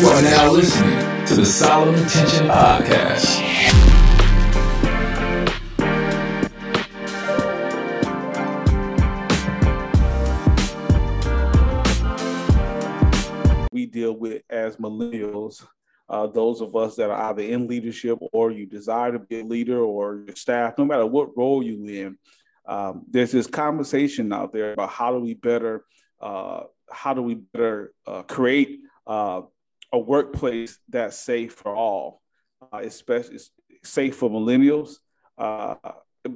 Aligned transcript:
You 0.00 0.08
are 0.08 0.22
now 0.22 0.50
listening 0.50 1.26
to 1.26 1.34
the 1.36 1.46
Solomon 1.46 2.04
Tention 2.08 2.48
Podcast. 2.48 3.40
We 13.70 13.86
deal 13.86 14.16
with 14.16 14.42
as 14.50 14.76
millennials, 14.78 15.64
uh, 16.08 16.26
those 16.26 16.60
of 16.60 16.74
us 16.74 16.96
that 16.96 17.10
are 17.10 17.30
either 17.30 17.42
in 17.42 17.68
leadership 17.68 18.18
or 18.32 18.50
you 18.50 18.66
desire 18.66 19.12
to 19.12 19.20
be 19.20 19.40
a 19.40 19.44
leader 19.44 19.80
or 19.80 20.24
your 20.26 20.34
staff, 20.34 20.76
no 20.76 20.84
matter 20.84 21.06
what 21.06 21.36
role 21.36 21.62
you 21.62 21.84
in, 21.84 22.18
um, 22.66 23.04
there's 23.08 23.30
this 23.30 23.46
conversation 23.46 24.32
out 24.32 24.52
there 24.52 24.72
about 24.72 24.90
how 24.90 25.12
do 25.12 25.20
we 25.20 25.34
better, 25.34 25.84
uh, 26.20 26.64
how 26.90 27.14
do 27.14 27.22
we 27.22 27.34
better 27.34 27.94
uh, 28.08 28.22
create 28.22 28.80
uh, 29.06 29.42
a 29.94 29.98
workplace 29.98 30.80
that's 30.88 31.16
safe 31.16 31.52
for 31.52 31.74
all, 31.74 32.20
uh, 32.72 32.78
especially 32.78 33.38
safe 33.84 34.16
for 34.16 34.28
millennials, 34.28 34.96
uh, 35.38 35.76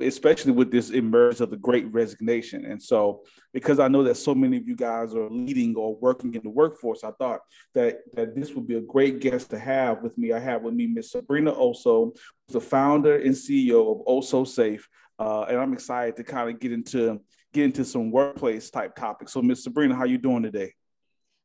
especially 0.01 0.53
with 0.53 0.71
this 0.71 0.91
emergence 0.91 1.41
of 1.41 1.51
the 1.51 1.57
great 1.57 1.93
resignation. 1.93 2.65
And 2.65 2.81
so, 2.81 3.25
because 3.53 3.81
I 3.81 3.89
know 3.89 4.05
that 4.05 4.15
so 4.15 4.33
many 4.33 4.59
of 4.59 4.69
you 4.69 4.77
guys 4.77 5.13
are 5.13 5.29
leading 5.29 5.75
or 5.75 5.97
working 5.97 6.35
in 6.35 6.43
the 6.43 6.51
workforce, 6.51 7.03
I 7.03 7.11
thought 7.11 7.41
that, 7.75 7.99
that 8.15 8.37
this 8.37 8.53
would 8.55 8.69
be 8.69 8.77
a 8.77 8.81
great 8.81 9.19
guest 9.19 9.51
to 9.51 9.59
have 9.59 10.03
with 10.03 10.17
me. 10.17 10.33
I 10.33 10.39
have 10.39 10.63
with 10.63 10.75
me 10.75 10.87
Ms. 10.87 11.11
Sabrina 11.11 11.53
Osso, 11.53 12.17
the 12.49 12.61
founder 12.61 13.17
and 13.17 13.35
CEO 13.35 13.91
of 13.91 14.07
OSSO 14.07 14.47
Safe. 14.47 14.89
Uh, 15.19 15.47
and 15.49 15.59
I'm 15.59 15.73
excited 15.73 16.15
to 16.19 16.23
kind 16.23 16.49
of 16.49 16.61
get 16.61 16.71
into 16.71 17.21
get 17.53 17.65
into 17.65 17.85
some 17.85 18.13
workplace 18.13 18.71
type 18.71 18.95
topics. 18.95 19.33
So, 19.33 19.43
Ms. 19.43 19.65
Sabrina, 19.65 19.97
how 19.97 20.05
you 20.05 20.19
doing 20.19 20.45
today? 20.45 20.75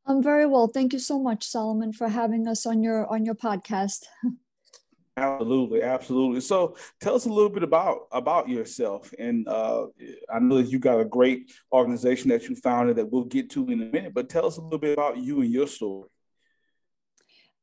I'm 0.06 0.22
very 0.22 0.46
well. 0.46 0.68
Thank 0.68 0.94
you 0.94 1.00
so 1.00 1.20
much, 1.20 1.48
Solomon, 1.48 1.94
for 1.94 2.10
having 2.10 2.48
us 2.48 2.66
on 2.66 2.84
your 2.84 3.08
on 3.08 3.26
your 3.26 3.36
podcast. 3.36 4.06
Absolutely, 5.16 5.84
absolutely. 5.84 6.42
So, 6.42 6.76
tell 7.00 7.14
us 7.14 7.28
a 7.28 7.30
little 7.30 7.52
bit 7.52 7.62
about 7.62 8.08
about 8.12 8.50
yourself. 8.50 9.14
And 9.20 9.48
uh, 9.48 9.86
I 10.28 10.40
know 10.40 10.58
that 10.58 10.72
you 10.72 10.80
got 10.80 11.00
a 11.00 11.06
great 11.06 11.54
organization 11.72 12.30
that 12.30 12.50
you 12.50 12.56
founded 12.56 12.96
that 12.96 13.12
we'll 13.12 13.26
get 13.26 13.52
to 13.52 13.70
in 13.70 13.80
a 13.80 13.86
minute. 13.86 14.16
But 14.16 14.28
tell 14.28 14.48
us 14.48 14.58
a 14.58 14.62
little 14.62 14.80
bit 14.80 14.94
about 14.94 15.18
you 15.18 15.42
and 15.42 15.52
your 15.52 15.68
story. 15.68 16.10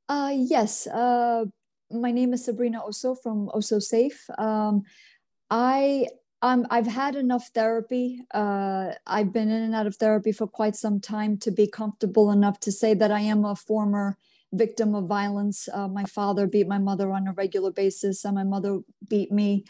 Uh, 0.09 0.33
yes, 0.33 0.87
uh, 0.87 1.45
my 1.91 2.13
name 2.13 2.33
is 2.35 2.45
Sabrina 2.45 2.83
Osso 2.83 3.17
from 3.21 3.49
OSSO 3.49 3.83
Safe. 3.83 4.31
Um, 4.39 4.85
I 5.51 6.07
um, 6.43 6.67
I've 6.71 6.87
had 6.87 7.17
enough 7.17 7.49
therapy. 7.55 8.23
Uh, 8.33 8.93
I've 9.07 9.33
been 9.33 9.51
in 9.51 9.63
and 9.63 9.75
out 9.75 9.87
of 9.87 9.97
therapy 9.97 10.33
for 10.33 10.47
quite 10.47 10.75
some 10.75 11.01
time 11.01 11.37
to 11.39 11.51
be 11.51 11.67
comfortable 11.67 12.31
enough 12.31 12.59
to 12.61 12.73
say 12.73 12.95
that 12.95 13.13
I 13.13 13.21
am 13.21 13.45
a 13.45 13.55
former 13.55 14.17
victim 14.53 14.95
of 14.95 15.07
violence. 15.07 15.69
Uh, 15.73 15.89
my 15.89 16.05
father 16.05 16.47
beat 16.47 16.67
my 16.67 16.79
mother 16.79 17.13
on 17.13 17.29
a 17.29 17.33
regular 17.33 17.71
basis, 17.71 18.25
and 18.25 18.35
my 18.35 18.45
mother 18.45 18.81
beat 19.07 19.31
me. 19.31 19.65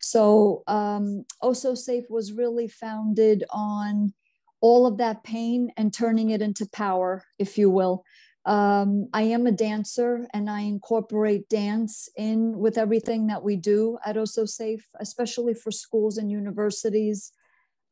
So, 0.00 0.64
um, 0.66 1.24
Safe 1.52 2.04
was 2.08 2.32
really 2.32 2.68
founded 2.68 3.44
on 3.50 4.12
all 4.60 4.86
of 4.86 4.96
that 4.98 5.22
pain 5.22 5.70
and 5.76 5.94
turning 5.94 6.30
it 6.30 6.42
into 6.42 6.66
power, 6.66 7.24
if 7.38 7.56
you 7.56 7.70
will. 7.70 8.04
Um, 8.48 9.10
I 9.12 9.24
am 9.24 9.46
a 9.46 9.52
dancer 9.52 10.26
and 10.32 10.48
I 10.48 10.62
incorporate 10.62 11.50
dance 11.50 12.08
in 12.16 12.58
with 12.58 12.78
everything 12.78 13.26
that 13.26 13.44
we 13.44 13.56
do 13.56 13.98
at 14.06 14.16
OSSO 14.16 14.48
Safe, 14.48 14.88
especially 14.98 15.52
for 15.52 15.70
schools 15.70 16.16
and 16.16 16.30
universities. 16.30 17.32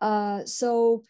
Uh, 0.00 0.46
so 0.46 1.02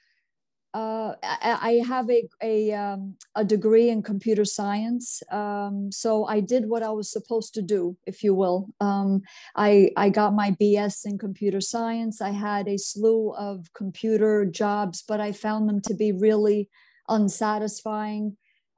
uh, 0.74 1.14
I, 1.22 1.58
I, 1.62 1.72
have 1.86 2.10
a, 2.10 2.28
a, 2.42 2.72
um, 2.72 3.14
a, 3.36 3.44
degree 3.44 3.88
in 3.88 4.02
computer 4.02 4.44
science. 4.44 5.22
Um, 5.30 5.90
so 5.92 6.26
I 6.26 6.40
did 6.40 6.68
what 6.68 6.82
I 6.82 6.90
was 6.90 7.10
supposed 7.10 7.54
to 7.54 7.62
do, 7.62 7.96
if 8.04 8.24
you 8.24 8.34
will. 8.34 8.68
Um, 8.80 9.22
I, 9.54 9.92
I 9.96 10.10
got 10.10 10.34
my 10.34 10.56
BS 10.60 11.06
in 11.06 11.18
computer 11.18 11.60
science. 11.60 12.20
I 12.20 12.30
had 12.30 12.66
a 12.66 12.78
slew 12.78 13.32
of 13.38 13.72
computer 13.74 14.44
jobs, 14.44 15.04
but 15.06 15.20
I 15.20 15.30
found 15.30 15.68
them 15.68 15.80
to 15.82 15.94
be 15.94 16.10
really 16.10 16.68
unsatisfying 17.08 18.36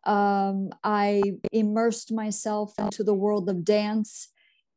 um, 0.08 0.70
I 0.82 1.22
immersed 1.52 2.12
myself 2.12 2.72
into 2.78 3.04
the 3.04 3.14
world 3.14 3.48
of 3.50 3.64
dance. 3.64 4.28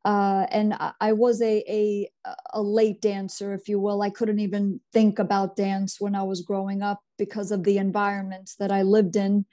Uh, 0.04 0.46
and 0.50 0.74
I, 1.00 1.12
was 1.12 1.40
a, 1.40 1.64
a, 1.68 2.10
a 2.52 2.60
late 2.60 3.00
dancer, 3.00 3.54
if 3.54 3.68
you 3.68 3.80
will. 3.80 4.02
I 4.02 4.10
couldn't 4.10 4.40
even 4.40 4.80
think 4.92 5.18
about 5.18 5.56
dance 5.56 6.00
when 6.00 6.14
I 6.14 6.24
was 6.24 6.42
growing 6.42 6.82
up 6.82 7.00
because 7.18 7.50
of 7.50 7.62
the 7.62 7.78
environment 7.78 8.50
that 8.58 8.72
I 8.72 8.82
lived 8.82 9.16
in. 9.16 9.46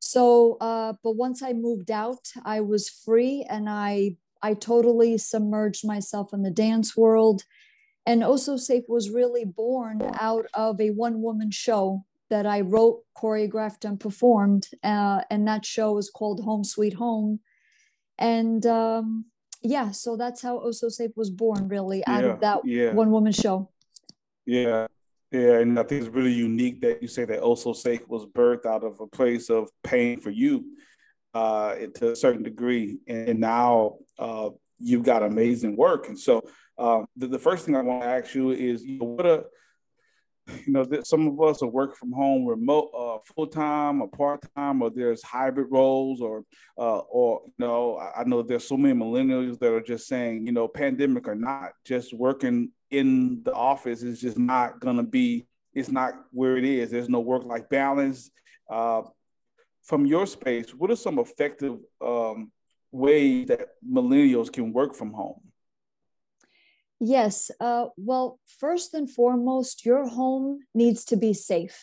So, 0.00 0.58
uh, 0.60 0.94
but 1.02 1.12
once 1.12 1.42
I 1.42 1.54
moved 1.54 1.90
out, 1.90 2.28
I 2.44 2.60
was 2.60 2.88
free 2.88 3.46
and 3.48 3.70
I 3.70 4.16
I 4.42 4.52
totally 4.52 5.16
submerged 5.16 5.86
myself 5.86 6.34
in 6.34 6.42
the 6.42 6.50
dance 6.50 6.94
world. 6.94 7.44
And 8.04 8.22
OSSO 8.22 8.60
Safe 8.60 8.84
was 8.88 9.08
really 9.08 9.46
born 9.46 10.02
out 10.20 10.44
of 10.52 10.78
a 10.82 10.90
one 10.90 11.22
woman 11.22 11.50
show 11.50 12.04
that 12.34 12.46
I 12.46 12.62
wrote, 12.62 13.04
choreographed, 13.16 13.84
and 13.84 14.00
performed. 14.00 14.66
Uh, 14.82 15.20
and 15.30 15.46
that 15.46 15.64
show 15.64 15.92
was 15.92 16.10
called 16.10 16.42
Home 16.42 16.64
Sweet 16.64 16.94
Home. 16.94 17.38
And 18.18 18.66
um, 18.66 19.26
yeah, 19.62 19.92
so 19.92 20.16
that's 20.16 20.42
how 20.42 20.58
OSSO 20.58 20.90
Safe 20.90 21.12
was 21.14 21.30
born, 21.30 21.68
really, 21.68 22.04
out 22.08 22.24
yeah, 22.24 22.30
of 22.30 22.40
that 22.40 22.58
yeah. 22.64 22.92
one 22.92 23.12
woman 23.12 23.32
show. 23.32 23.70
Yeah. 24.46 24.88
Yeah, 25.30 25.58
and 25.58 25.78
I 25.78 25.84
think 25.84 26.02
it's 26.02 26.14
really 26.14 26.32
unique 26.32 26.80
that 26.80 27.00
you 27.02 27.06
say 27.06 27.24
that 27.24 27.40
OSSO 27.40 27.72
Safe 27.76 28.02
was 28.08 28.26
birthed 28.26 28.66
out 28.66 28.82
of 28.82 28.98
a 28.98 29.06
place 29.06 29.48
of 29.48 29.68
pain 29.84 30.18
for 30.20 30.30
you 30.30 30.64
uh, 31.34 31.76
to 31.96 32.12
a 32.12 32.16
certain 32.16 32.42
degree. 32.42 32.98
And 33.06 33.38
now 33.38 33.98
uh, 34.18 34.50
you've 34.80 35.04
got 35.04 35.22
amazing 35.22 35.76
work. 35.76 36.08
And 36.08 36.18
so 36.18 36.42
uh, 36.78 37.02
the, 37.16 37.28
the 37.28 37.38
first 37.38 37.64
thing 37.64 37.76
I 37.76 37.82
want 37.82 38.02
to 38.02 38.08
ask 38.08 38.34
you 38.34 38.50
is, 38.50 38.84
you 38.84 38.98
know, 38.98 39.06
what 39.06 39.26
a 39.26 39.44
you 40.46 40.72
know, 40.72 40.84
that 40.84 41.06
some 41.06 41.26
of 41.26 41.40
us 41.40 41.62
are 41.62 41.68
working 41.68 41.96
from 41.96 42.12
home 42.12 42.46
remote, 42.46 42.90
uh, 42.96 43.18
full 43.34 43.46
time 43.46 44.02
or 44.02 44.08
part 44.08 44.44
time, 44.54 44.82
or 44.82 44.90
there's 44.90 45.22
hybrid 45.22 45.68
roles, 45.70 46.20
or, 46.20 46.44
uh, 46.78 46.98
or 46.98 47.42
you 47.44 47.66
know, 47.66 47.98
I 47.98 48.24
know 48.24 48.42
there's 48.42 48.68
so 48.68 48.76
many 48.76 48.98
millennials 48.98 49.58
that 49.58 49.72
are 49.72 49.80
just 49.80 50.06
saying, 50.06 50.46
you 50.46 50.52
know, 50.52 50.68
pandemic 50.68 51.28
or 51.28 51.34
not, 51.34 51.72
just 51.84 52.12
working 52.12 52.70
in 52.90 53.42
the 53.42 53.52
office 53.52 54.02
is 54.02 54.20
just 54.20 54.38
not 54.38 54.80
to 54.80 55.02
be. 55.02 55.46
It's 55.72 55.90
not 55.90 56.14
where 56.30 56.56
it 56.56 56.64
is. 56.64 56.90
There's 56.90 57.08
no 57.08 57.20
work 57.20 57.44
life 57.44 57.68
balance. 57.68 58.30
Uh, 58.70 59.02
from 59.82 60.06
your 60.06 60.26
space, 60.26 60.72
what 60.72 60.90
are 60.90 60.96
some 60.96 61.18
effective 61.18 61.76
um, 62.00 62.50
ways 62.90 63.48
that 63.48 63.68
millennials 63.86 64.52
can 64.52 64.72
work 64.72 64.94
from 64.94 65.12
home? 65.12 65.40
Yes. 67.06 67.50
Uh, 67.60 67.88
well, 67.98 68.40
first 68.46 68.94
and 68.94 69.10
foremost, 69.10 69.84
your 69.84 70.08
home 70.08 70.60
needs 70.74 71.04
to 71.06 71.16
be 71.16 71.34
safe. 71.34 71.78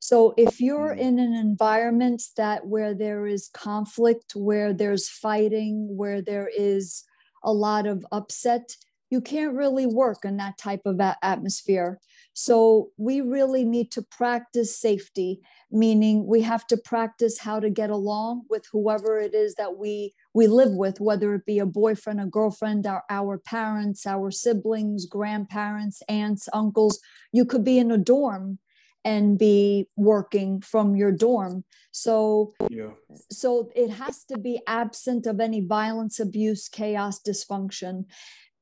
So 0.00 0.34
if 0.36 0.60
you're 0.60 0.94
mm. 0.94 0.98
in 0.98 1.18
an 1.18 1.32
environment 1.32 2.22
that 2.36 2.66
where 2.66 2.92
there 2.92 3.26
is 3.26 3.48
conflict, 3.54 4.36
where 4.36 4.74
there's 4.74 5.08
fighting, 5.08 5.96
where 5.96 6.20
there 6.20 6.50
is 6.54 7.04
a 7.42 7.54
lot 7.54 7.86
of 7.86 8.04
upset, 8.12 8.76
you 9.08 9.22
can't 9.22 9.54
really 9.54 9.86
work 9.86 10.26
in 10.26 10.36
that 10.36 10.58
type 10.58 10.82
of 10.84 11.00
atmosphere. 11.22 11.98
So 12.34 12.90
we 12.98 13.22
really 13.22 13.64
need 13.64 13.90
to 13.92 14.02
practice 14.02 14.78
safety, 14.78 15.40
meaning 15.70 16.26
we 16.26 16.42
have 16.42 16.66
to 16.66 16.76
practice 16.76 17.38
how 17.38 17.60
to 17.60 17.70
get 17.70 17.88
along 17.88 18.42
with 18.50 18.66
whoever 18.70 19.18
it 19.18 19.32
is 19.32 19.54
that 19.54 19.78
we 19.78 20.12
we 20.38 20.46
live 20.46 20.70
with, 20.70 21.00
whether 21.00 21.34
it 21.34 21.44
be 21.44 21.58
a 21.58 21.66
boyfriend, 21.66 22.20
a 22.20 22.24
girlfriend, 22.24 22.86
our, 22.86 23.02
our 23.10 23.38
parents, 23.38 24.06
our 24.06 24.30
siblings, 24.30 25.04
grandparents, 25.04 26.00
aunts, 26.08 26.48
uncles. 26.52 27.00
You 27.32 27.44
could 27.44 27.64
be 27.64 27.76
in 27.76 27.90
a 27.90 27.98
dorm 27.98 28.60
and 29.04 29.36
be 29.36 29.88
working 29.96 30.60
from 30.60 30.94
your 30.94 31.10
dorm. 31.10 31.64
So, 31.90 32.52
yeah. 32.70 32.90
so 33.32 33.68
it 33.74 33.90
has 33.90 34.22
to 34.26 34.38
be 34.38 34.60
absent 34.68 35.26
of 35.26 35.40
any 35.40 35.60
violence, 35.60 36.20
abuse, 36.20 36.68
chaos, 36.68 37.20
dysfunction. 37.20 38.04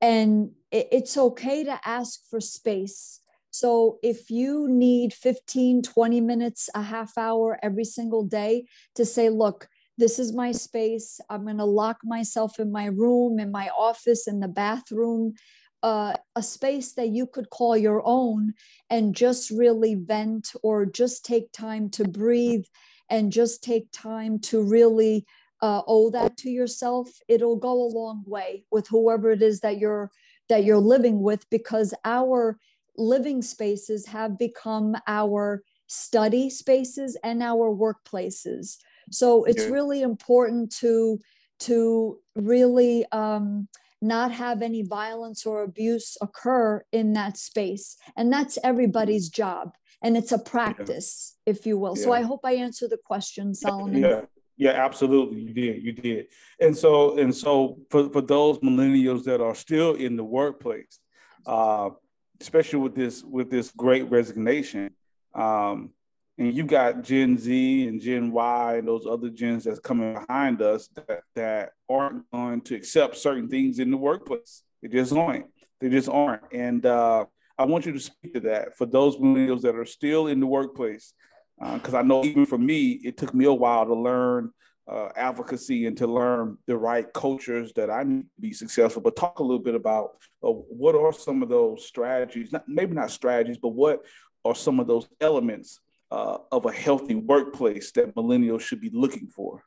And 0.00 0.52
it, 0.70 0.88
it's 0.90 1.18
okay 1.18 1.62
to 1.64 1.78
ask 1.84 2.20
for 2.30 2.40
space. 2.40 3.20
So 3.50 3.98
if 4.02 4.30
you 4.30 4.66
need 4.66 5.12
15, 5.12 5.82
20 5.82 6.20
minutes, 6.22 6.70
a 6.74 6.80
half 6.80 7.18
hour 7.18 7.58
every 7.62 7.84
single 7.84 8.24
day 8.24 8.64
to 8.94 9.04
say, 9.04 9.28
look, 9.28 9.68
this 9.98 10.18
is 10.18 10.32
my 10.32 10.52
space. 10.52 11.20
I'm 11.30 11.44
going 11.44 11.58
to 11.58 11.64
lock 11.64 11.98
myself 12.04 12.58
in 12.58 12.70
my 12.70 12.86
room, 12.86 13.38
in 13.38 13.50
my 13.50 13.70
office, 13.76 14.28
in 14.28 14.40
the 14.40 14.48
bathroom, 14.48 15.34
uh, 15.82 16.14
a 16.34 16.42
space 16.42 16.92
that 16.94 17.08
you 17.08 17.26
could 17.26 17.50
call 17.50 17.76
your 17.76 18.02
own 18.04 18.54
and 18.90 19.14
just 19.14 19.50
really 19.50 19.94
vent 19.94 20.52
or 20.62 20.86
just 20.86 21.24
take 21.24 21.52
time 21.52 21.88
to 21.90 22.04
breathe 22.08 22.64
and 23.08 23.32
just 23.32 23.62
take 23.62 23.86
time 23.92 24.38
to 24.40 24.62
really 24.62 25.24
uh, 25.62 25.82
owe 25.86 26.10
that 26.10 26.36
to 26.36 26.50
yourself 26.50 27.08
it'll 27.28 27.56
go 27.56 27.72
a 27.72 27.92
long 27.94 28.22
way 28.26 28.64
with 28.70 28.86
whoever 28.88 29.30
it 29.30 29.42
is 29.42 29.60
that 29.60 29.78
you're 29.78 30.10
that 30.48 30.64
you're 30.64 30.78
living 30.78 31.22
with 31.22 31.48
because 31.50 31.94
our 32.04 32.58
living 32.96 33.40
spaces 33.40 34.06
have 34.06 34.38
become 34.38 34.94
our 35.06 35.62
study 35.86 36.50
spaces 36.50 37.16
and 37.22 37.42
our 37.42 37.74
workplaces 37.74 38.76
So 39.10 39.44
it's 39.44 39.64
yeah. 39.64 39.70
really 39.70 40.02
important 40.02 40.74
to 40.76 41.20
to 41.60 42.18
really 42.34 43.06
um, 43.12 43.68
not 44.02 44.30
have 44.32 44.62
any 44.62 44.82
violence 44.82 45.46
or 45.46 45.62
abuse 45.62 46.16
occur 46.20 46.84
in 46.92 47.14
that 47.14 47.36
space, 47.36 47.96
and 48.16 48.32
that's 48.32 48.58
everybody's 48.62 49.28
job, 49.28 49.74
and 50.02 50.16
it's 50.16 50.32
a 50.32 50.38
practice, 50.38 51.36
yeah. 51.46 51.52
if 51.52 51.66
you 51.66 51.78
will. 51.78 51.96
Yeah. 51.96 52.04
So 52.04 52.12
I 52.12 52.22
hope 52.22 52.40
I 52.44 52.52
answer 52.52 52.88
the 52.88 52.98
question, 52.98 53.54
Solomon. 53.54 54.02
Yeah. 54.02 54.22
Yeah, 54.58 54.70
absolutely. 54.70 55.40
You 55.40 55.52
did. 55.52 55.82
You 55.82 55.92
did. 55.92 56.26
And 56.60 56.74
so, 56.74 57.18
and 57.18 57.34
so 57.34 57.78
for, 57.90 58.08
for 58.08 58.22
those 58.22 58.58
millennials 58.60 59.24
that 59.24 59.42
are 59.42 59.54
still 59.54 59.96
in 59.96 60.16
the 60.16 60.24
workplace, 60.24 60.98
uh, 61.46 61.90
especially 62.40 62.78
with 62.78 62.94
this 62.94 63.22
with 63.22 63.50
this 63.50 63.70
great 63.76 64.10
resignation, 64.10 64.94
um, 65.34 65.90
and 66.38 66.54
you 66.54 66.64
got 66.64 67.02
Gen 67.02 67.38
Z 67.38 67.88
and 67.88 68.00
Gen 68.00 68.30
Y 68.30 68.76
and 68.76 68.86
those 68.86 69.06
other 69.06 69.30
gens 69.30 69.64
that's 69.64 69.80
coming 69.80 70.14
behind 70.14 70.60
us 70.60 70.88
that, 70.88 71.22
that 71.34 71.70
aren't 71.88 72.30
going 72.30 72.60
to 72.62 72.74
accept 72.74 73.16
certain 73.16 73.48
things 73.48 73.78
in 73.78 73.90
the 73.90 73.96
workplace. 73.96 74.62
They 74.82 74.88
just 74.88 75.12
aren't. 75.12 75.46
They 75.80 75.88
just 75.88 76.08
aren't. 76.08 76.42
And 76.52 76.84
uh, 76.84 77.24
I 77.58 77.64
want 77.64 77.86
you 77.86 77.92
to 77.92 78.00
speak 78.00 78.34
to 78.34 78.40
that 78.40 78.76
for 78.76 78.86
those 78.86 79.16
millennials 79.16 79.62
that 79.62 79.76
are 79.76 79.86
still 79.86 80.26
in 80.26 80.40
the 80.40 80.46
workplace, 80.46 81.14
because 81.58 81.94
uh, 81.94 81.98
I 81.98 82.02
know 82.02 82.22
even 82.22 82.44
for 82.44 82.58
me, 82.58 82.92
it 82.92 83.16
took 83.16 83.32
me 83.32 83.46
a 83.46 83.52
while 83.52 83.86
to 83.86 83.94
learn 83.94 84.50
uh, 84.88 85.08
advocacy 85.16 85.86
and 85.86 85.96
to 85.96 86.06
learn 86.06 86.58
the 86.66 86.76
right 86.76 87.10
cultures 87.12 87.72
that 87.74 87.90
I 87.90 88.04
need 88.04 88.22
to 88.22 88.40
be 88.40 88.52
successful. 88.52 89.00
But 89.02 89.16
talk 89.16 89.38
a 89.38 89.42
little 89.42 89.62
bit 89.62 89.74
about 89.74 90.10
uh, 90.44 90.50
what 90.50 90.94
are 90.94 91.12
some 91.12 91.42
of 91.42 91.48
those 91.48 91.86
strategies, 91.86 92.52
not, 92.52 92.68
maybe 92.68 92.94
not 92.94 93.10
strategies, 93.10 93.58
but 93.58 93.70
what 93.70 94.04
are 94.44 94.54
some 94.54 94.78
of 94.78 94.86
those 94.86 95.08
elements 95.20 95.80
uh, 96.10 96.38
of 96.52 96.66
a 96.66 96.72
healthy 96.72 97.14
workplace 97.14 97.90
that 97.92 98.14
millennials 98.14 98.60
should 98.60 98.80
be 98.80 98.90
looking 98.92 99.28
for? 99.28 99.62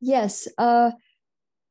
Yes. 0.00 0.48
Uh, 0.56 0.92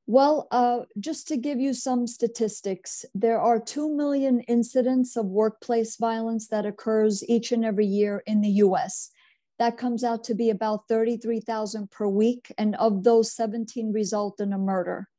well, 0.05 0.47
uh, 0.51 0.81
just 0.99 1.27
to 1.27 1.37
give 1.37 1.59
you 1.59 1.73
some 1.73 2.07
statistics, 2.07 3.05
there 3.13 3.41
are 3.41 3.59
2 3.59 3.93
million 3.93 4.39
incidents 4.41 5.17
of 5.17 5.25
workplace 5.25 5.97
violence 5.97 6.47
that 6.47 6.65
occurs 6.65 7.27
each 7.27 7.51
and 7.51 7.65
every 7.65 7.85
year 7.85 8.23
in 8.25 8.41
the 8.41 8.63
US. 8.63 9.11
That 9.59 9.77
comes 9.77 10.03
out 10.03 10.23
to 10.25 10.33
be 10.33 10.49
about 10.49 10.87
33,000 10.87 11.91
per 11.91 12.07
week. 12.07 12.53
And 12.57 12.75
of 12.75 13.03
those, 13.03 13.33
17 13.33 13.91
result 13.91 14.39
in 14.39 14.53
a 14.53 14.57
murder. 14.57 15.09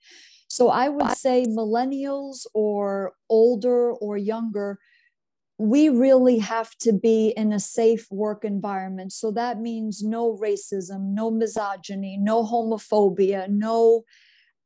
So 0.48 0.70
I 0.70 0.88
would 0.88 1.10
say 1.16 1.44
millennials 1.46 2.46
or 2.54 3.12
older 3.28 3.92
or 3.92 4.16
younger, 4.16 4.78
we 5.58 5.88
really 5.88 6.38
have 6.38 6.70
to 6.78 6.92
be 6.92 7.34
in 7.36 7.52
a 7.52 7.58
safe 7.58 8.06
work 8.10 8.44
environment. 8.44 9.12
So 9.12 9.32
that 9.32 9.60
means 9.60 10.04
no 10.04 10.36
racism, 10.36 11.14
no 11.14 11.32
misogyny, 11.32 12.16
no 12.16 12.44
homophobia, 12.44 13.48
no, 13.48 14.04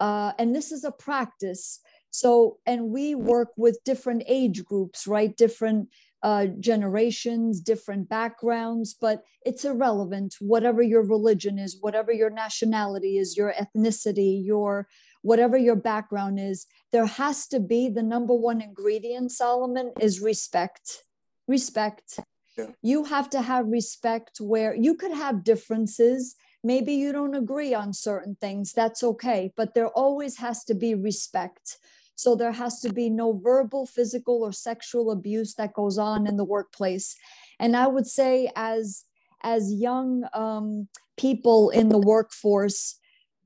uh, 0.01 0.33
and 0.39 0.55
this 0.55 0.71
is 0.71 0.85
a 0.85 0.93
practice. 0.93 1.81
So, 2.11 2.59
and 2.67 2.91
we 2.91 3.15
work 3.15 3.49
with 3.57 3.83
different 3.85 4.25
age 4.27 4.65
groups, 4.65 5.07
right? 5.07 5.35
Different 5.35 5.89
uh, 6.23 6.47
generations, 6.61 7.61
different 7.61 8.09
backgrounds, 8.09 8.95
but 8.95 9.25
it's 9.47 9.65
irrelevant. 9.65 10.37
Whatever 10.41 10.83
your 10.83 11.03
religion 11.03 11.59
is, 11.59 11.79
whatever 11.81 12.13
your 12.13 12.31
nationality 12.31 13.17
is, 13.17 13.37
your 13.37 13.55
ethnicity, 13.59 14.45
your 14.45 14.89
whatever 15.23 15.57
your 15.57 15.77
background 15.77 16.39
is, 16.39 16.67
there 16.93 17.07
has 17.07 17.47
to 17.49 17.61
be 17.61 17.89
the 17.89 18.03
number 18.03 18.35
one 18.35 18.61
ingredient, 18.61 19.33
Solomon, 19.33 19.93
is 20.01 20.21
respect. 20.21 21.05
Respect. 21.49 22.19
Yeah. 22.59 22.67
You 22.83 23.05
have 23.05 23.31
to 23.31 23.41
have 23.41 23.67
respect 23.67 24.39
where 24.41 24.75
you 24.75 24.95
could 24.95 25.13
have 25.13 25.45
differences. 25.45 26.37
Maybe 26.63 26.93
you 26.93 27.13
don't 27.13 27.35
agree 27.35 27.73
on 27.73 27.93
certain 27.95 28.37
things. 28.41 28.73
That's 28.73 29.03
okay. 29.03 29.53
But 29.57 29.75
there 29.75 29.89
always 29.89 30.37
has 30.39 30.65
to 30.65 30.75
be 30.75 30.95
respect. 30.95 31.79
So 32.15 32.37
there 32.37 32.53
has 32.53 32.81
to 32.81 32.93
be 32.93 33.09
no 33.09 33.33
verbal, 33.33 33.87
physical, 33.87 34.43
or 34.43 34.53
sexual 34.53 35.11
abuse 35.11 35.55
that 35.55 35.73
goes 35.73 35.99
on 35.99 36.27
in 36.27 36.37
the 36.37 36.45
workplace. 36.45 37.17
And 37.59 37.77
I 37.77 37.87
would 37.87 38.07
say, 38.07 38.51
as 38.55 39.05
as 39.43 39.73
young 39.73 40.25
um, 40.35 40.89
people 41.17 41.71
in 41.71 41.89
the 41.89 41.99
workforce, 41.99 42.99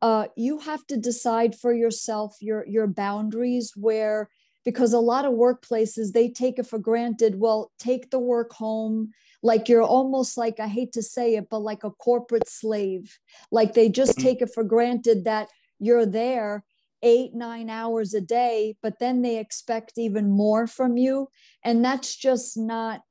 uh, 0.03 0.27
you 0.37 0.59
have 0.59 0.87
to 0.87 0.97
decide 0.97 1.55
for 1.55 1.73
yourself 1.73 2.37
your 2.41 2.67
your 2.67 2.87
boundaries 2.87 3.73
where 3.77 4.29
because 4.65 4.93
a 4.93 4.99
lot 4.99 5.25
of 5.25 5.33
workplaces 5.33 6.13
they 6.13 6.29
take 6.29 6.59
it 6.59 6.67
for 6.67 6.79
granted 6.79 7.39
well 7.39 7.73
take 7.79 8.11
the 8.11 8.19
work 8.19 8.53
home 8.53 9.13
like 9.43 9.69
you're 9.69 9.83
almost 9.83 10.37
like 10.37 10.61
i 10.61 10.69
hate 10.69 10.93
to 10.93 11.03
say 11.03 11.37
it 11.37 11.49
but 11.49 11.61
like 11.61 11.85
a 11.85 11.91
corporate 11.91 12.49
slave 12.49 13.19
like 13.51 13.75
they 13.75 13.89
just 13.89 14.13
mm-hmm. 14.13 14.29
take 14.29 14.43
it 14.43 14.51
for 14.53 14.65
granted 14.65 15.25
that 15.25 15.49
you're 15.79 16.07
there 16.07 16.65
eight, 17.03 17.35
nine 17.35 17.71
hours 17.71 18.15
a 18.15 18.21
day, 18.21 18.77
but 18.83 18.99
then 18.99 19.23
they 19.23 19.39
expect 19.39 19.93
even 19.97 20.31
more 20.31 20.67
from 20.67 20.97
you. 20.97 21.29
And 21.63 21.85
that's 21.85 22.17
just 22.17 22.57
not, 22.57 23.03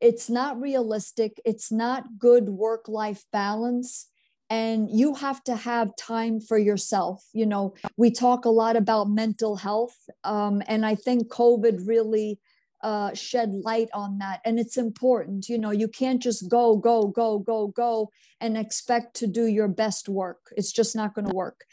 it's 0.00 0.30
not 0.30 0.60
realistic. 0.60 1.40
It's 1.44 1.72
not 1.72 2.18
good 2.18 2.48
work 2.48 2.88
life 2.88 3.24
balance. 3.32 4.06
And 4.48 4.88
you 4.90 5.14
have 5.14 5.42
to 5.44 5.56
have 5.56 5.96
time 5.96 6.40
for 6.40 6.56
yourself. 6.56 7.24
You 7.32 7.46
know, 7.46 7.74
we 7.96 8.10
talk 8.10 8.44
a 8.44 8.50
lot 8.50 8.76
about 8.76 9.10
mental 9.10 9.56
health. 9.56 9.96
Um, 10.22 10.62
and 10.68 10.86
I 10.86 10.94
think 10.94 11.28
COVID 11.28 11.86
really 11.86 12.38
uh, 12.82 13.12
shed 13.14 13.52
light 13.52 13.88
on 13.92 14.18
that. 14.18 14.40
And 14.44 14.60
it's 14.60 14.76
important. 14.76 15.48
You 15.48 15.58
know, 15.58 15.72
you 15.72 15.88
can't 15.88 16.22
just 16.22 16.48
go, 16.48 16.76
go, 16.76 17.08
go, 17.08 17.40
go, 17.40 17.68
go 17.68 18.10
and 18.40 18.56
expect 18.56 19.16
to 19.16 19.26
do 19.26 19.46
your 19.46 19.68
best 19.68 20.08
work. 20.08 20.52
It's 20.56 20.72
just 20.72 20.94
not 20.94 21.14
going 21.14 21.26
to 21.26 21.34
work. 21.34 21.64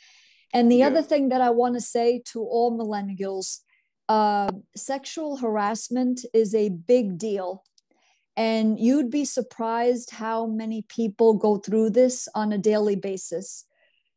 And 0.54 0.72
the 0.72 0.78
yeah. 0.78 0.88
other 0.88 1.02
thing 1.02 1.30
that 1.30 1.42
I 1.42 1.52
want 1.52 1.76
to 1.76 1.82
say 1.82 2.24
to 2.32 2.40
all 2.40 2.78
millennials 2.78 3.60
uh, 4.10 4.50
sexual 4.76 5.38
harassment 5.38 6.26
is 6.34 6.54
a 6.54 6.70
big 6.70 7.18
deal. 7.18 7.64
And 8.36 8.80
you'd 8.80 9.12
be 9.12 9.26
surprised 9.26 10.12
how 10.12 10.48
many 10.48 10.84
people 10.90 11.34
go 11.36 11.58
through 11.58 11.92
this 11.92 12.28
on 12.34 12.52
a 12.52 12.58
daily 12.58 12.96
basis. 12.96 13.66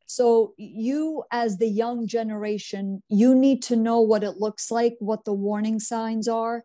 So, 0.07 0.55
you 0.57 1.25
as 1.33 1.59
the 1.59 1.69
young 1.69 2.07
generation, 2.07 3.03
you 3.09 3.35
need 3.35 3.63
to 3.65 3.77
know 3.77 4.01
what 4.01 4.23
it 4.23 4.37
looks 4.39 4.71
like, 4.71 4.97
what 5.01 5.25
the 5.25 5.33
warning 5.33 5.81
signs 5.81 6.29
are, 6.29 6.65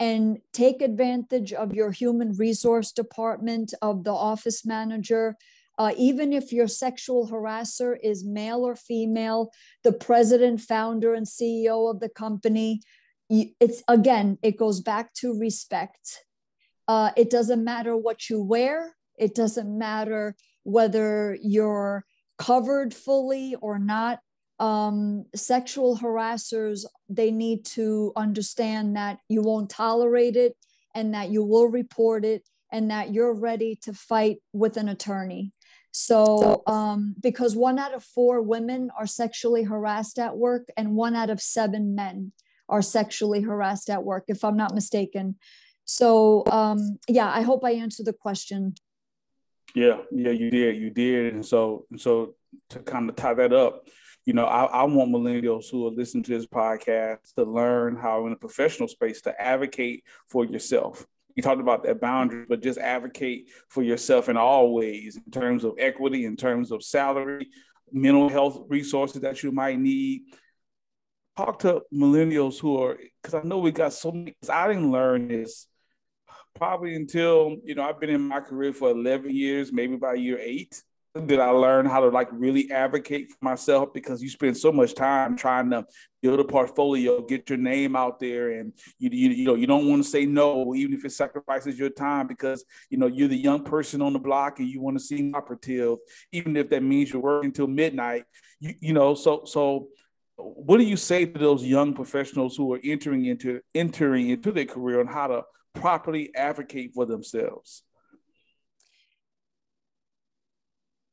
and 0.00 0.38
take 0.52 0.82
advantage 0.82 1.52
of 1.52 1.72
your 1.72 1.92
human 1.92 2.32
resource 2.32 2.90
department, 2.90 3.72
of 3.80 4.02
the 4.02 4.12
office 4.12 4.66
manager, 4.66 5.36
uh, 5.80 5.94
even 5.96 6.34
if 6.34 6.52
your 6.52 6.66
sexual 6.66 7.26
harasser 7.28 7.96
is 8.02 8.22
male 8.22 8.66
or 8.66 8.76
female, 8.76 9.50
the 9.82 9.92
president, 9.92 10.60
founder, 10.60 11.14
and 11.14 11.26
CEO 11.26 11.90
of 11.90 12.00
the 12.00 12.08
company, 12.10 12.82
it's 13.30 13.82
again, 13.88 14.36
it 14.42 14.58
goes 14.58 14.82
back 14.82 15.14
to 15.14 15.38
respect. 15.38 16.24
Uh, 16.90 17.12
it 17.16 17.30
doesn't 17.30 17.62
matter 17.62 17.96
what 17.96 18.28
you 18.28 18.42
wear, 18.42 18.96
it 19.16 19.32
doesn't 19.32 19.78
matter 19.78 20.34
whether 20.64 21.38
you're 21.40 22.04
covered 22.36 22.92
fully 22.92 23.54
or 23.60 23.78
not. 23.78 24.18
Um, 24.58 25.26
sexual 25.32 25.96
harassers, 25.96 26.84
they 27.08 27.30
need 27.30 27.64
to 27.76 28.12
understand 28.16 28.96
that 28.96 29.20
you 29.28 29.40
won't 29.40 29.70
tolerate 29.70 30.34
it 30.34 30.56
and 30.92 31.14
that 31.14 31.30
you 31.30 31.44
will 31.44 31.68
report 31.68 32.24
it 32.24 32.42
and 32.72 32.90
that 32.90 33.14
you're 33.14 33.34
ready 33.34 33.78
to 33.82 33.92
fight 33.92 34.38
with 34.52 34.76
an 34.76 34.88
attorney. 34.88 35.52
So, 35.92 36.64
um, 36.66 37.14
because 37.22 37.54
one 37.54 37.78
out 37.78 37.94
of 37.94 38.02
four 38.02 38.42
women 38.42 38.90
are 38.98 39.06
sexually 39.06 39.62
harassed 39.62 40.18
at 40.18 40.36
work, 40.36 40.66
and 40.76 40.96
one 40.96 41.14
out 41.14 41.30
of 41.30 41.40
seven 41.40 41.94
men 41.94 42.32
are 42.68 42.82
sexually 42.82 43.42
harassed 43.42 43.90
at 43.90 44.02
work, 44.02 44.24
if 44.26 44.42
I'm 44.42 44.56
not 44.56 44.74
mistaken. 44.74 45.36
So, 45.90 46.44
um, 46.46 46.98
yeah, 47.08 47.30
I 47.30 47.42
hope 47.42 47.64
I 47.64 47.72
answered 47.72 48.06
the 48.06 48.12
question. 48.12 48.74
Yeah, 49.74 49.98
yeah, 50.10 50.30
you 50.30 50.50
did, 50.50 50.76
you 50.76 50.90
did, 50.90 51.34
and 51.34 51.46
so, 51.46 51.86
so 51.96 52.34
to 52.70 52.80
kind 52.80 53.08
of 53.08 53.16
tie 53.16 53.34
that 53.34 53.52
up, 53.52 53.86
you 54.24 54.32
know, 54.32 54.44
I, 54.44 54.64
I 54.64 54.84
want 54.84 55.12
millennials 55.12 55.70
who 55.70 55.86
are 55.86 55.90
listening 55.90 56.24
to 56.24 56.30
this 56.32 56.46
podcast 56.46 57.34
to 57.36 57.44
learn 57.44 57.96
how, 57.96 58.26
in 58.26 58.32
a 58.32 58.36
professional 58.36 58.88
space, 58.88 59.20
to 59.22 59.40
advocate 59.40 60.04
for 60.26 60.44
yourself 60.44 61.06
you 61.36 61.42
talked 61.42 61.60
about 61.60 61.84
that 61.84 62.00
boundary, 62.00 62.44
but 62.48 62.62
just 62.62 62.78
advocate 62.78 63.48
for 63.68 63.82
yourself 63.82 64.28
in 64.28 64.36
all 64.36 64.74
ways 64.74 65.16
in 65.16 65.30
terms 65.30 65.64
of 65.64 65.74
equity, 65.78 66.24
in 66.24 66.36
terms 66.36 66.70
of 66.70 66.82
salary, 66.82 67.48
mental 67.92 68.28
health 68.28 68.64
resources 68.68 69.22
that 69.22 69.42
you 69.42 69.52
might 69.52 69.78
need. 69.78 70.22
Talk 71.36 71.60
to 71.60 71.82
millennials 71.94 72.58
who 72.58 72.82
are, 72.82 72.98
because 73.22 73.34
I 73.34 73.46
know 73.46 73.58
we 73.58 73.70
got 73.70 73.92
so 73.92 74.12
many, 74.12 74.36
I 74.48 74.68
didn't 74.68 74.90
learn 74.90 75.28
this 75.28 75.66
probably 76.54 76.94
until, 76.94 77.56
you 77.64 77.74
know, 77.74 77.82
I've 77.82 78.00
been 78.00 78.10
in 78.10 78.20
my 78.20 78.40
career 78.40 78.72
for 78.72 78.90
11 78.90 79.34
years, 79.34 79.72
maybe 79.72 79.96
by 79.96 80.14
year 80.14 80.38
eight. 80.40 80.82
did 81.26 81.40
I 81.40 81.50
learn 81.50 81.86
how 81.86 82.00
to 82.00 82.08
like 82.08 82.28
really 82.30 82.70
advocate 82.70 83.30
for 83.30 83.38
myself 83.42 83.92
because 83.92 84.22
you 84.22 84.28
spend 84.28 84.56
so 84.56 84.70
much 84.70 84.94
time 84.94 85.36
trying 85.36 85.70
to 85.70 85.84
build 86.22 86.38
a 86.38 86.44
portfolio, 86.44 87.20
get 87.22 87.48
your 87.48 87.58
name 87.58 87.96
out 87.96 88.20
there, 88.20 88.60
and 88.60 88.72
you 88.98 89.10
you, 89.12 89.30
you 89.30 89.44
know 89.44 89.54
you 89.56 89.66
don't 89.66 89.88
want 89.88 90.04
to 90.04 90.08
say 90.08 90.24
no, 90.24 90.74
even 90.74 90.94
if 90.94 91.04
it 91.04 91.12
sacrifices 91.12 91.78
your 91.78 91.90
time 91.90 92.26
because 92.26 92.64
you 92.90 92.98
know 92.98 93.06
you're 93.06 93.26
the 93.28 93.36
young 93.36 93.64
person 93.64 94.02
on 94.02 94.12
the 94.12 94.18
block 94.18 94.60
and 94.60 94.68
you 94.68 94.80
want 94.80 94.96
to 94.96 95.02
seem 95.02 95.34
operative, 95.34 95.96
even 96.30 96.56
if 96.56 96.70
that 96.70 96.82
means 96.82 97.12
you're 97.12 97.22
working 97.22 97.52
till 97.52 97.66
midnight. 97.66 98.24
You 98.60 98.74
you 98.80 98.92
know 98.92 99.14
so 99.14 99.44
so. 99.44 99.88
What 100.42 100.78
do 100.78 100.84
you 100.84 100.96
say 100.96 101.26
to 101.26 101.38
those 101.38 101.62
young 101.62 101.92
professionals 101.92 102.56
who 102.56 102.72
are 102.72 102.80
entering 102.82 103.26
into 103.26 103.60
entering 103.74 104.30
into 104.30 104.52
their 104.52 104.64
career 104.64 105.00
on 105.00 105.06
how 105.06 105.26
to 105.26 105.42
properly 105.74 106.34
advocate 106.34 106.92
for 106.94 107.06
themselves? 107.06 107.82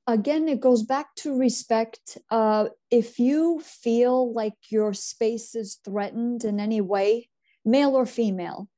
again 0.08 0.48
it 0.48 0.62
goes 0.62 0.84
back 0.84 1.14
to 1.16 1.38
respect 1.38 2.18
uh, 2.32 2.68
if 2.90 3.20
you 3.20 3.62
feel 3.62 4.34
like 4.34 4.56
your 4.70 4.94
space 4.94 5.54
is 5.54 5.80
threatened 5.86 6.44
in 6.46 6.60
any 6.60 6.82
way 6.82 7.30
male 7.66 7.96
or 7.96 8.06
female 8.06 8.70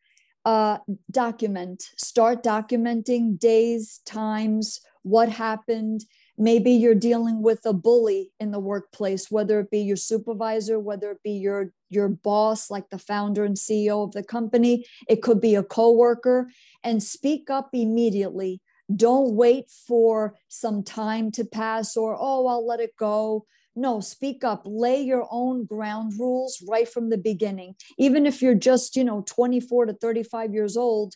uh, 0.45 0.79
document 1.11 1.83
start 1.97 2.43
documenting 2.43 3.37
days 3.39 4.01
times 4.05 4.79
what 5.03 5.29
happened 5.29 6.03
maybe 6.39 6.71
you're 6.71 6.95
dealing 6.95 7.43
with 7.43 7.65
a 7.65 7.73
bully 7.73 8.31
in 8.39 8.51
the 8.51 8.59
workplace 8.59 9.29
whether 9.29 9.59
it 9.59 9.69
be 9.69 9.79
your 9.79 9.97
supervisor 9.97 10.79
whether 10.79 11.11
it 11.11 11.21
be 11.23 11.31
your 11.31 11.71
your 11.89 12.07
boss 12.07 12.71
like 12.71 12.89
the 12.89 12.97
founder 12.97 13.43
and 13.43 13.57
ceo 13.57 14.03
of 14.03 14.13
the 14.13 14.23
company 14.23 14.85
it 15.07 15.21
could 15.21 15.39
be 15.39 15.53
a 15.53 15.63
coworker 15.63 16.49
and 16.83 17.03
speak 17.03 17.49
up 17.49 17.69
immediately 17.73 18.61
don't 18.95 19.35
wait 19.35 19.69
for 19.69 20.35
some 20.47 20.83
time 20.83 21.31
to 21.31 21.45
pass 21.45 21.95
or, 21.95 22.17
oh, 22.19 22.47
I'll 22.47 22.65
let 22.65 22.79
it 22.79 22.95
go. 22.97 23.45
No, 23.75 23.99
speak 23.99 24.43
up, 24.43 24.63
lay 24.65 25.01
your 25.01 25.27
own 25.31 25.65
ground 25.65 26.13
rules 26.19 26.61
right 26.67 26.89
from 26.89 27.09
the 27.09 27.17
beginning. 27.17 27.75
Even 27.97 28.25
if 28.25 28.41
you're 28.41 28.55
just, 28.55 28.95
you 28.95 29.03
know, 29.03 29.23
24 29.27 29.85
to 29.87 29.93
35 29.93 30.53
years 30.53 30.75
old, 30.75 31.15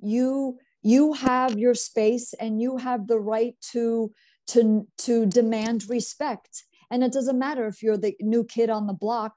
you 0.00 0.58
you 0.84 1.14
have 1.14 1.58
your 1.58 1.74
space 1.74 2.32
and 2.34 2.62
you 2.62 2.76
have 2.76 3.08
the 3.08 3.18
right 3.18 3.56
to 3.72 4.12
to 4.48 4.86
to 4.98 5.26
demand 5.26 5.88
respect. 5.88 6.64
And 6.90 7.02
it 7.02 7.12
doesn't 7.12 7.38
matter 7.38 7.66
if 7.66 7.82
you're 7.82 7.96
the 7.96 8.14
new 8.20 8.44
kid 8.44 8.70
on 8.70 8.86
the 8.86 8.92
block 8.92 9.32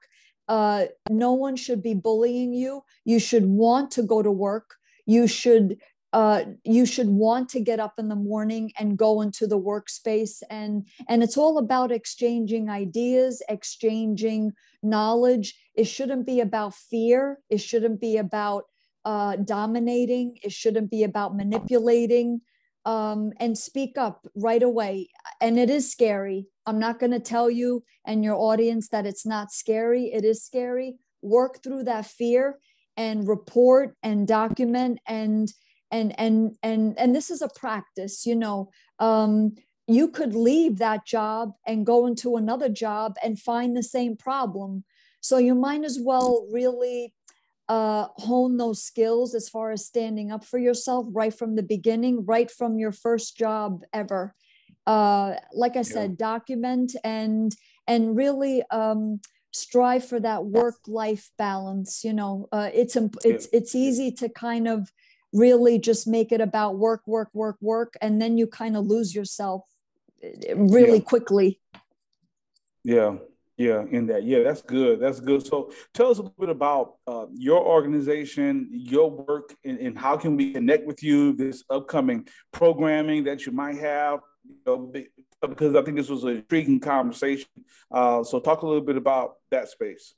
uh, 0.48 0.86
no 1.10 1.32
one 1.32 1.56
should 1.56 1.82
be 1.82 1.94
bullying 1.94 2.52
you. 2.52 2.82
You 3.04 3.20
should 3.20 3.44
want 3.44 3.90
to 3.92 4.02
go 4.02 4.22
to 4.22 4.30
work. 4.30 4.74
You 5.06 5.26
should 5.26 5.78
uh, 6.14 6.44
you 6.64 6.86
should 6.86 7.08
want 7.08 7.50
to 7.50 7.60
get 7.60 7.78
up 7.78 7.92
in 7.98 8.08
the 8.08 8.16
morning 8.16 8.72
and 8.78 8.96
go 8.96 9.20
into 9.20 9.46
the 9.46 9.58
workspace. 9.60 10.42
And 10.48 10.88
and 11.06 11.22
it's 11.22 11.36
all 11.36 11.58
about 11.58 11.92
exchanging 11.92 12.70
ideas 12.70 13.42
exchanging 13.48 14.52
knowledge. 14.82 15.54
It 15.74 15.84
shouldn't 15.84 16.26
be 16.26 16.40
about 16.40 16.74
fear. 16.74 17.38
It 17.50 17.58
shouldn't 17.58 18.00
be 18.00 18.16
about 18.16 18.64
uh, 19.08 19.36
dominating. 19.36 20.36
It 20.42 20.52
shouldn't 20.52 20.90
be 20.90 21.02
about 21.02 21.34
manipulating 21.34 22.42
um, 22.84 23.32
and 23.40 23.56
speak 23.56 23.96
up 23.96 24.26
right 24.36 24.62
away. 24.62 25.08
And 25.40 25.58
it 25.58 25.70
is 25.70 25.90
scary. 25.90 26.46
I'm 26.66 26.78
not 26.78 26.98
going 26.98 27.12
to 27.12 27.18
tell 27.18 27.48
you 27.48 27.84
and 28.04 28.22
your 28.22 28.36
audience 28.36 28.90
that 28.90 29.06
it's 29.06 29.24
not 29.24 29.50
scary. 29.50 30.12
It 30.12 30.26
is 30.26 30.44
scary. 30.44 30.96
Work 31.22 31.62
through 31.62 31.84
that 31.84 32.04
fear 32.04 32.58
and 32.98 33.26
report 33.26 33.96
and 34.02 34.28
document 34.28 34.98
and 35.06 35.50
and 35.90 36.14
and 36.18 36.56
and 36.62 36.98
and 36.98 37.14
this 37.14 37.30
is 37.30 37.40
a 37.40 37.48
practice 37.48 38.26
you 38.26 38.36
know. 38.36 38.68
Um, 38.98 39.54
you 39.86 40.08
could 40.08 40.34
leave 40.34 40.76
that 40.78 41.06
job 41.06 41.52
and 41.66 41.86
go 41.86 42.06
into 42.06 42.36
another 42.36 42.68
job 42.68 43.14
and 43.24 43.40
find 43.40 43.74
the 43.74 43.82
same 43.82 44.18
problem. 44.18 44.84
So 45.22 45.38
you 45.38 45.54
might 45.54 45.82
as 45.82 45.98
well 45.98 46.46
really 46.52 47.14
uh, 47.68 48.06
hone 48.16 48.56
those 48.56 48.82
skills 48.82 49.34
as 49.34 49.48
far 49.48 49.70
as 49.70 49.86
standing 49.86 50.32
up 50.32 50.44
for 50.44 50.58
yourself 50.58 51.06
right 51.10 51.34
from 51.34 51.54
the 51.54 51.62
beginning 51.62 52.24
right 52.24 52.50
from 52.50 52.78
your 52.78 52.92
first 52.92 53.36
job 53.36 53.82
ever 53.92 54.34
uh, 54.86 55.34
like 55.52 55.76
i 55.76 55.82
said 55.82 56.10
yeah. 56.10 56.26
document 56.26 56.96
and 57.04 57.54
and 57.86 58.16
really 58.16 58.62
um, 58.70 59.20
strive 59.52 60.04
for 60.04 60.20
that 60.20 60.44
work 60.44 60.76
life 60.86 61.30
balance 61.36 62.04
you 62.04 62.12
know 62.12 62.48
uh, 62.52 62.70
it's 62.72 62.96
it's 63.24 63.48
it's 63.52 63.74
easy 63.74 64.10
to 64.10 64.28
kind 64.28 64.66
of 64.66 64.90
really 65.32 65.78
just 65.78 66.06
make 66.06 66.32
it 66.32 66.40
about 66.40 66.78
work, 66.78 67.02
work, 67.06 67.28
work, 67.32 67.56
work, 67.60 67.94
and 68.00 68.20
then 68.20 68.38
you 68.38 68.46
kind 68.46 68.76
of 68.76 68.86
lose 68.86 69.14
yourself 69.14 69.64
eh, 70.22 70.54
really 70.56 70.98
yeah. 70.98 71.04
quickly. 71.04 71.60
Yeah, 72.84 73.16
yeah, 73.58 73.84
in 73.90 74.06
that. 74.06 74.22
Yeah, 74.22 74.44
that's 74.44 74.62
good. 74.62 75.00
That's 75.00 75.18
good. 75.18 75.44
So 75.44 75.72
tell 75.92 76.10
us 76.10 76.18
a 76.18 76.22
little 76.22 76.34
bit 76.38 76.48
about 76.48 76.94
uh, 77.08 77.26
your 77.34 77.60
organization, 77.60 78.68
your 78.70 79.10
work, 79.10 79.52
and, 79.64 79.78
and, 79.80 79.98
how 79.98 80.16
can 80.16 80.36
we 80.36 80.52
connect 80.52 80.86
with 80.86 81.02
you, 81.02 81.32
this 81.32 81.64
upcoming 81.68 82.28
programming 82.52 83.24
that 83.24 83.46
you 83.46 83.52
might 83.52 83.76
have. 83.78 84.20
You 84.48 84.56
know, 84.64 84.92
because 85.48 85.74
I 85.74 85.82
think 85.82 85.96
this 85.96 86.08
was 86.08 86.22
an 86.22 86.36
intriguing 86.36 86.78
conversation. 86.78 87.48
Uh, 87.90 88.22
so 88.22 88.38
talk 88.38 88.62
a 88.62 88.66
little 88.66 88.80
bit 88.80 88.96
about 88.96 89.34
that 89.50 89.68
space. 89.68 90.14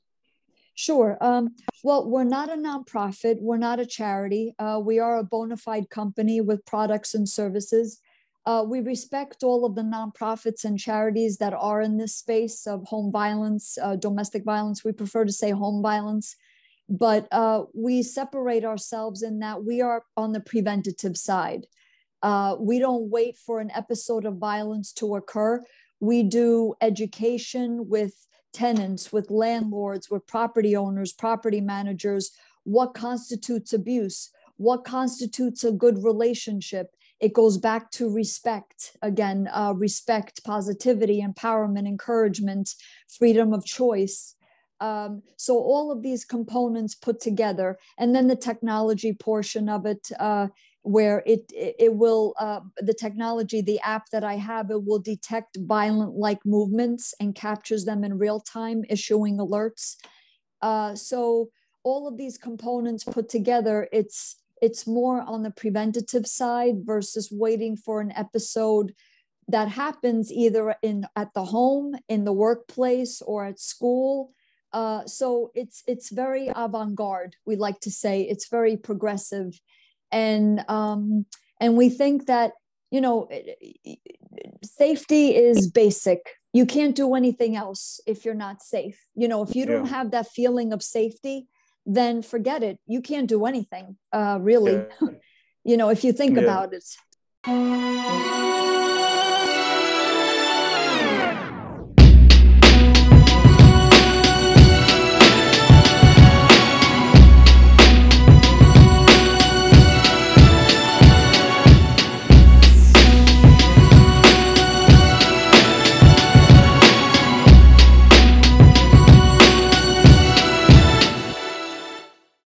Sure. 0.75 1.17
Um, 1.19 1.55
well, 1.83 2.07
we're 2.07 2.23
not 2.23 2.49
a 2.49 2.55
nonprofit. 2.55 3.37
We're 3.41 3.57
not 3.57 3.79
a 3.79 3.85
charity. 3.87 4.53
Uh, 4.59 4.79
we 4.83 4.99
are 4.99 5.17
a 5.17 5.23
bona 5.23 5.57
fide 5.57 5.89
company 5.89 6.41
with 6.41 6.65
products 6.65 7.15
and 7.15 7.27
services. 7.27 7.99
Uh, 8.45 8.63
we 8.67 8.81
respect 8.81 9.43
all 9.43 9.65
of 9.65 9.75
the 9.75 9.83
nonprofits 9.83 10.63
and 10.63 10.79
charities 10.79 11.37
that 11.37 11.53
are 11.53 11.81
in 11.81 11.97
this 11.97 12.15
space 12.15 12.65
of 12.65 12.83
home 12.85 13.11
violence, 13.11 13.77
uh, 13.81 13.95
domestic 13.95 14.43
violence. 14.43 14.83
We 14.83 14.93
prefer 14.93 15.25
to 15.25 15.31
say 15.31 15.51
home 15.51 15.81
violence, 15.81 16.35
but 16.89 17.27
uh, 17.31 17.65
we 17.73 18.01
separate 18.01 18.65
ourselves 18.65 19.21
in 19.21 19.39
that 19.39 19.63
we 19.63 19.81
are 19.81 20.03
on 20.17 20.31
the 20.31 20.39
preventative 20.39 21.17
side. 21.17 21.67
Uh, 22.23 22.55
we 22.59 22.79
don't 22.79 23.09
wait 23.09 23.37
for 23.37 23.59
an 23.59 23.71
episode 23.75 24.25
of 24.25 24.37
violence 24.37 24.91
to 24.93 25.15
occur. 25.15 25.63
We 25.99 26.23
do 26.23 26.73
education 26.81 27.89
with 27.89 28.27
tenants, 28.53 29.13
with 29.13 29.29
landlords, 29.29 30.09
with 30.09 30.27
property 30.27 30.75
owners, 30.75 31.13
property 31.13 31.61
managers, 31.61 32.31
what 32.63 32.93
constitutes 32.93 33.71
abuse, 33.73 34.31
what 34.57 34.83
constitutes 34.83 35.63
a 35.63 35.71
good 35.71 36.03
relationship. 36.03 36.87
It 37.21 37.33
goes 37.33 37.57
back 37.57 37.91
to 37.91 38.11
respect 38.11 38.97
again, 39.01 39.47
uh, 39.53 39.73
respect, 39.75 40.43
positivity, 40.43 41.21
empowerment, 41.21 41.87
encouragement, 41.87 42.75
freedom 43.07 43.53
of 43.53 43.63
choice. 43.63 44.35
Um, 44.79 45.21
so 45.37 45.59
all 45.59 45.91
of 45.91 46.01
these 46.01 46.25
components 46.25 46.95
put 46.95 47.19
together, 47.19 47.77
and 47.99 48.15
then 48.15 48.27
the 48.27 48.35
technology 48.35 49.13
portion 49.13 49.69
of 49.69 49.85
it 49.85 50.09
uh, 50.19 50.47
where 50.83 51.21
it 51.25 51.51
it 51.53 51.93
will 51.93 52.33
uh, 52.39 52.59
the 52.77 52.93
technology 52.93 53.61
the 53.61 53.79
app 53.81 54.09
that 54.09 54.23
i 54.23 54.35
have 54.35 54.71
it 54.71 54.83
will 54.83 54.99
detect 54.99 55.57
violent 55.61 56.15
like 56.15 56.39
movements 56.45 57.13
and 57.19 57.35
captures 57.35 57.85
them 57.85 58.03
in 58.03 58.17
real 58.17 58.39
time 58.39 58.83
issuing 58.89 59.37
alerts 59.37 59.97
uh, 60.61 60.95
so 60.95 61.49
all 61.83 62.07
of 62.07 62.17
these 62.17 62.37
components 62.37 63.03
put 63.03 63.29
together 63.29 63.87
it's 63.91 64.37
it's 64.61 64.85
more 64.85 65.21
on 65.21 65.43
the 65.43 65.51
preventative 65.51 66.27
side 66.27 66.85
versus 66.85 67.29
waiting 67.31 67.75
for 67.75 67.99
an 67.99 68.13
episode 68.15 68.93
that 69.47 69.67
happens 69.67 70.31
either 70.31 70.75
in 70.81 71.05
at 71.15 71.33
the 71.33 71.45
home 71.45 71.95
in 72.07 72.23
the 72.23 72.33
workplace 72.33 73.21
or 73.21 73.45
at 73.45 73.59
school. 73.59 74.31
Uh, 74.71 75.05
so 75.05 75.51
it's 75.53 75.83
it's 75.87 76.09
very 76.09 76.49
avant-garde 76.55 77.35
we 77.45 77.55
like 77.55 77.79
to 77.81 77.91
say. 77.91 78.21
It's 78.21 78.47
very 78.47 78.77
progressive. 78.77 79.59
And 80.11 80.63
um, 80.69 81.25
and 81.59 81.75
we 81.75 81.89
think 81.89 82.27
that 82.27 82.53
you 82.91 83.01
know 83.01 83.27
safety 84.63 85.35
is 85.35 85.69
basic. 85.69 86.21
You 86.53 86.65
can't 86.65 86.95
do 86.95 87.15
anything 87.15 87.55
else 87.55 87.99
if 88.05 88.23
you're 88.23 88.33
not 88.33 88.61
safe. 88.61 88.99
You 89.15 89.27
know 89.27 89.41
if 89.41 89.55
you 89.55 89.65
don't 89.65 89.87
have 89.87 90.11
that 90.11 90.27
feeling 90.27 90.71
of 90.71 90.83
safety 90.83 91.47
then 91.85 92.21
forget 92.21 92.63
it 92.63 92.79
you 92.87 93.01
can't 93.01 93.27
do 93.27 93.45
anything 93.45 93.97
uh, 94.13 94.37
really 94.41 94.73
yeah. 94.73 95.07
you 95.63 95.77
know 95.77 95.89
if 95.89 96.03
you 96.03 96.13
think 96.13 96.35
yeah. 96.35 96.43
about 96.43 96.73
it 96.73 96.83